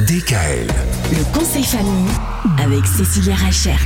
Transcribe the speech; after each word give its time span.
DKL. 0.00 0.66
Le 1.12 1.38
conseil 1.38 1.62
famille 1.62 2.08
avec 2.58 2.86
Cécilia 2.86 3.34
Rachert. 3.34 3.80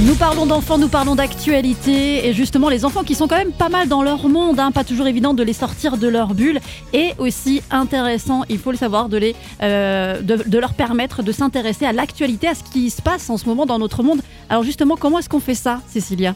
Nous 0.00 0.14
parlons 0.14 0.46
d'enfants, 0.46 0.78
nous 0.78 0.88
parlons 0.88 1.14
d'actualité 1.14 2.26
et 2.26 2.32
justement 2.32 2.70
les 2.70 2.86
enfants 2.86 3.02
qui 3.02 3.14
sont 3.14 3.28
quand 3.28 3.36
même 3.36 3.52
pas 3.52 3.68
mal 3.68 3.86
dans 3.86 4.02
leur 4.02 4.28
monde, 4.28 4.58
hein, 4.58 4.72
pas 4.72 4.82
toujours 4.82 5.06
évident 5.06 5.34
de 5.34 5.42
les 5.42 5.52
sortir 5.52 5.98
de 5.98 6.08
leur 6.08 6.32
bulle 6.32 6.58
et 6.94 7.12
aussi 7.18 7.62
intéressant, 7.70 8.44
il 8.48 8.58
faut 8.58 8.70
le 8.70 8.78
savoir, 8.78 9.10
de, 9.10 9.18
les, 9.18 9.36
euh, 9.62 10.22
de, 10.22 10.36
de 10.36 10.58
leur 10.58 10.72
permettre 10.72 11.22
de 11.22 11.32
s'intéresser 11.32 11.84
à 11.84 11.92
l'actualité, 11.92 12.48
à 12.48 12.54
ce 12.54 12.62
qui 12.62 12.88
se 12.88 13.02
passe 13.02 13.28
en 13.28 13.36
ce 13.36 13.44
moment 13.44 13.66
dans 13.66 13.78
notre 13.78 14.02
monde. 14.02 14.20
Alors 14.48 14.62
justement, 14.62 14.96
comment 14.96 15.18
est-ce 15.18 15.28
qu'on 15.28 15.40
fait 15.40 15.54
ça, 15.54 15.82
Cécilia? 15.86 16.34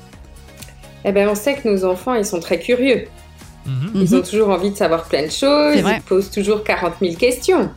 Eh 1.06 1.12
ben, 1.12 1.26
on 1.26 1.34
sait 1.34 1.54
que 1.54 1.66
nos 1.66 1.84
enfants, 1.86 2.14
ils 2.14 2.26
sont 2.26 2.40
très 2.40 2.58
curieux. 2.58 3.06
Mhm. 3.64 3.92
Ils 3.94 4.14
ont 4.14 4.22
toujours 4.22 4.50
envie 4.50 4.70
de 4.70 4.76
savoir 4.76 5.04
plein 5.04 5.22
de 5.22 5.30
choses, 5.30 5.76
ils 5.76 6.02
posent 6.06 6.30
toujours 6.30 6.64
40 6.64 6.94
000 7.00 7.14
questions. 7.14 7.70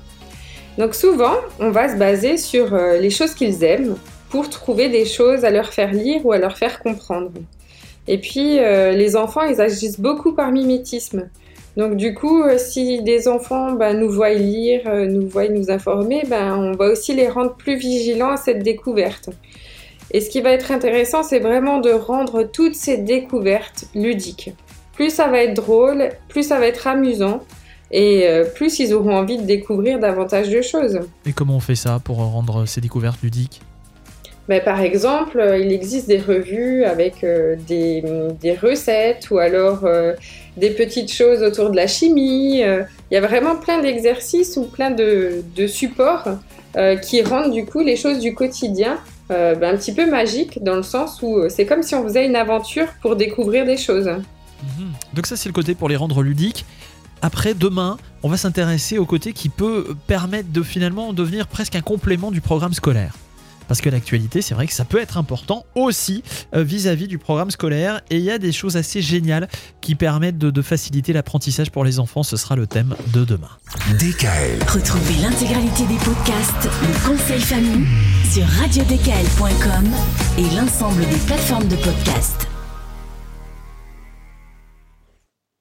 Donc 0.78 0.96
souvent, 0.96 1.36
on 1.60 1.70
va 1.70 1.90
se 1.90 1.98
baser 1.98 2.38
sur 2.38 2.74
euh, 2.74 2.98
les 2.98 3.12
choses 3.12 3.36
qu'ils 3.36 3.64
aiment 3.64 3.96
pour 4.30 4.50
trouver 4.50 4.90
des 4.90 5.06
choses 5.06 5.46
à 5.46 5.52
leur 5.52 5.72
faire 5.72 5.94
lire 5.94 6.26
ou 6.26 6.32
à 6.32 6.40
leur 6.40 6.58
faire 6.58 6.80
comprendre. 6.80 7.32
Et 8.08 8.18
puis, 8.18 8.60
euh, 8.60 8.92
les 8.92 9.16
enfants, 9.16 9.44
ils 9.44 9.62
agissent 9.62 10.00
beaucoup 10.00 10.34
par 10.34 10.52
mimétisme. 10.52 11.30
Donc 11.78 11.96
du 11.96 12.14
coup, 12.14 12.44
euh, 12.44 12.58
si 12.58 13.02
des 13.04 13.28
enfants 13.28 13.74
bah, 13.74 13.94
nous 13.94 14.10
voient 14.10 14.34
lire, 14.34 14.82
nous 15.08 15.28
voient 15.28 15.48
nous 15.48 15.70
informer, 15.72 16.24
ben, 16.28 16.56
on 16.58 16.72
va 16.72 16.88
aussi 16.88 17.14
les 17.14 17.30
rendre 17.30 17.56
plus 17.56 17.76
vigilants 17.76 18.32
à 18.32 18.38
cette 18.38 18.64
découverte. 18.64 19.30
Et 20.12 20.22
ce 20.22 20.30
qui 20.30 20.42
va 20.42 20.52
être 20.52 20.72
intéressant, 20.72 21.24
c'est 21.24 21.40
vraiment 21.40 21.80
de 21.80 21.92
rendre 21.92 22.44
toutes 22.44 22.76
ces 22.76 22.98
découvertes 22.98 23.86
ludiques. 23.96 24.54
Plus 24.94 25.10
ça 25.10 25.28
va 25.28 25.44
être 25.44 25.56
drôle, 25.56 26.10
plus 26.30 26.44
ça 26.44 26.60
va 26.60 26.68
être 26.68 26.86
amusant, 26.86 27.42
et 27.94 28.28
euh, 28.28 28.44
plus 28.44 28.80
ils 28.80 28.94
auront 28.94 29.16
envie 29.16 29.38
de 29.38 29.44
découvrir 29.44 30.00
davantage 30.00 30.50
de 30.50 30.62
choses. 30.62 31.00
Et 31.26 31.32
comment 31.32 31.56
on 31.56 31.62
fait 31.62 31.76
ça 31.76 32.02
pour 32.04 32.18
rendre 32.18 32.66
ces 32.66 32.82
découvertes 32.82 33.22
ludiques? 33.22 33.62
Ben, 34.50 34.62
par 34.62 34.82
exemple, 34.82 35.40
euh, 35.40 35.58
il 35.58 35.72
existe 35.72 36.08
des 36.08 36.18
revues 36.18 36.84
avec 36.84 37.24
euh, 37.24 37.56
des, 37.66 38.04
des 38.42 38.56
recettes 38.56 39.30
ou 39.32 39.38
alors 39.38 39.86
euh, 39.86 40.14
des 40.58 40.72
petites 40.72 41.14
choses 41.14 41.42
autour 41.42 41.70
de 41.70 41.78
la 41.78 41.88
chimie. 41.88 42.62
Euh, 42.62 42.84
Il 43.10 43.14
y 43.14 43.18
a 43.18 43.22
vraiment 43.22 43.56
plein 43.56 43.82
d'exercices 43.82 44.58
ou 44.58 44.64
plein 44.64 44.92
de, 44.92 45.44
de 45.56 45.68
supports 45.68 46.28
qui 47.04 47.22
rendent 47.22 47.54
du 47.54 47.66
coup 47.66 47.82
les 47.82 47.96
choses 47.96 48.18
du 48.18 48.34
quotidien 48.34 48.98
ben, 49.30 49.64
un 49.64 49.78
petit 49.78 49.94
peu 49.94 50.10
magiques 50.10 50.64
dans 50.64 50.76
le 50.76 50.82
sens 50.82 51.22
où 51.22 51.48
c'est 51.48 51.68
comme 51.68 51.84
si 51.84 51.94
on 51.94 52.02
faisait 52.02 52.26
une 52.26 52.36
aventure 52.36 52.88
pour 53.04 53.16
découvrir 53.16 53.64
des 53.64 53.78
choses. 53.78 54.08
Mhm. 54.08 54.92
Donc 55.14 55.28
ça 55.28 55.36
c'est 55.36 55.50
le 55.50 55.54
côté 55.54 55.76
pour 55.76 55.88
les 55.88 55.96
rendre 55.96 56.24
ludiques. 56.24 56.66
Après, 57.24 57.54
demain, 57.54 57.98
on 58.22 58.28
va 58.28 58.36
s'intéresser 58.36 58.98
au 58.98 59.06
côté 59.06 59.32
qui 59.32 59.48
peut 59.48 59.96
permettre 60.08 60.52
de 60.52 60.62
finalement 60.62 61.14
devenir 61.14 61.48
presque 61.48 61.74
un 61.76 61.82
complément 61.82 62.32
du 62.32 62.42
programme 62.42 62.74
scolaire. 62.74 63.16
Parce 63.70 63.80
que 63.80 63.90
l'actualité, 63.90 64.42
c'est 64.42 64.54
vrai 64.54 64.68
que 64.68 64.74
ça 64.74 64.84
peut 64.84 65.00
être 65.00 65.18
important 65.18 65.66
aussi 65.74 66.22
euh, 66.54 66.64
vis-à-vis 66.64 67.08
du 67.08 67.18
programme 67.18 67.50
scolaire. 67.50 68.02
Et 68.10 68.18
il 68.18 68.24
y 68.24 68.30
a 68.30 68.38
des 68.38 68.52
choses 68.52 68.76
assez 68.76 69.02
géniales 69.02 69.48
qui 69.80 69.96
permettent 69.96 70.38
de, 70.38 70.52
de 70.52 70.62
faciliter 70.62 71.14
l'apprentissage 71.14 71.72
pour 71.72 71.86
les 71.86 71.98
enfants. 71.98 72.24
Ce 72.24 72.36
sera 72.36 72.58
le 72.58 72.68
thème 72.68 72.94
de 73.14 73.24
demain. 73.24 73.48
DKL. 73.98 74.62
Retrouvez 74.68 75.22
l'intégralité 75.22 75.86
des 75.86 75.98
podcasts 76.04 76.70
Le 76.82 77.08
conseil 77.08 77.40
famille 77.40 77.88
sur 78.30 78.46
radiodkl.com 78.46 79.90
et 80.40 80.56
l'ensemble 80.58 81.08
des 81.08 81.26
plateformes 81.26 81.70
de 81.70 81.78
podcasts. 81.78 82.43